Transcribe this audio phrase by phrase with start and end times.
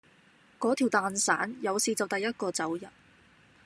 [0.57, 2.89] 嗰條蛋散，有事就第一個走人